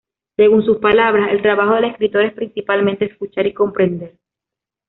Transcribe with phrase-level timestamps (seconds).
[0.35, 4.15] Según sus palabras el trabajo del escritor es principalmente escuchar y comprender.